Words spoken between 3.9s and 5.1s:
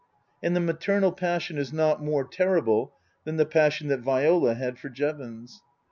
Viola had for